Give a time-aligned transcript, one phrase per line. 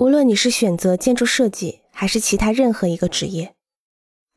[0.00, 3.54] 无论你是选择建筑设计，还是其他任何一个职业，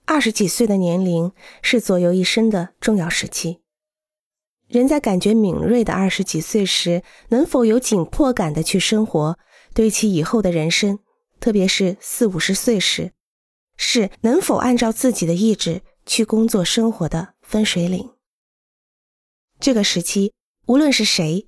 [0.03, 3.61] 二十几岁的年龄是左右一生的重要时期。
[4.67, 9.39] 人在感觉敏锐的二十几岁时，能否有紧迫感的去生活，
[9.73, 10.99] 对其以后的人生，
[11.39, 13.13] 特别是四五十岁时，
[13.77, 18.09] 是能否按照自己的意志去工作生活的分水岭。
[19.61, 20.33] 这个时期，
[20.65, 21.47] 无论是谁，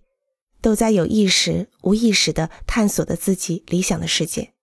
[0.66, 4.56] 都在有意识、无意识的探索着自己理想的世界，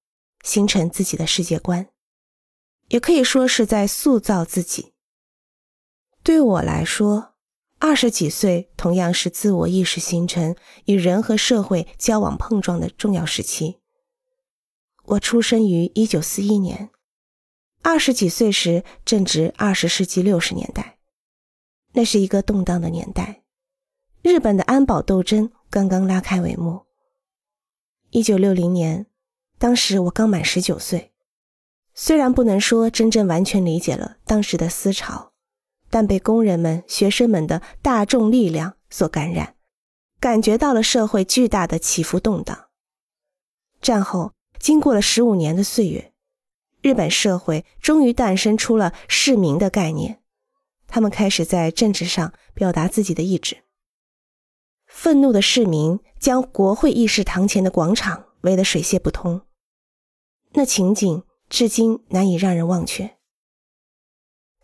[0.42, 1.90] 形成自己的世界观，
[2.88, 4.94] 也可以说是在塑造自己。
[6.24, 7.34] 对我来说，
[7.78, 13.78] 二十几岁同样是自我意识形成与人和社会交往碰撞的重要时期。
[15.04, 16.90] 我出生于一九四一年，
[17.82, 20.98] 二十几岁时正值二十世纪六十年代，
[21.92, 23.44] 那是一个动荡的年代。
[24.20, 26.82] 日本的安保斗争刚刚拉开帷幕。
[28.10, 29.06] 一九六零年，
[29.58, 31.12] 当时我刚满十九岁，
[31.94, 35.32] 虽然不能说真正完全理解了当时的思潮。
[35.88, 39.56] 但被工人们、学生们的大众力量所感染，
[40.20, 42.66] 感觉到了社会巨大的起伏动荡。
[43.80, 46.12] 战后，经过了十五年的岁月，
[46.82, 50.20] 日本社会终于诞生出了市民的概念，
[50.86, 53.64] 他们开始在政治上表达自己的意志。
[54.92, 59.40] 愤怒的市民将国会议事堂前的广场围得水泄不通，
[60.52, 63.16] 那情景至今难以让人忘却。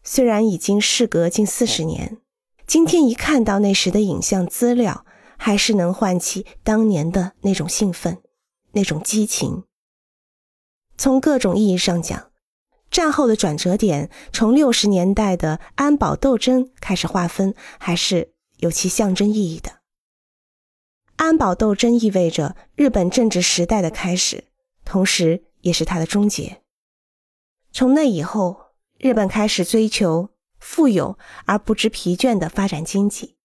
[0.04, 2.18] 虽然已经事隔近四十年，
[2.66, 5.04] 今天一看到那时的影像资料，
[5.36, 8.22] 还是能唤起当年的那种兴奋、
[8.72, 9.64] 那种激情。
[10.96, 12.30] 从各种意义上讲，
[12.90, 19.77] 战后的转折点从六十年代的安保斗争开始划分，还是有其象征意义的。
[21.28, 24.44] 安保斗争意味着日本政治时代的开始，
[24.84, 26.62] 同时也是它的终结。
[27.70, 28.68] 从那以后。
[29.00, 33.36] 日本开始追求富有而不知疲倦的发展经济，